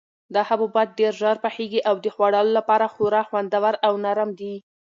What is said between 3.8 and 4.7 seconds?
او نرم دي.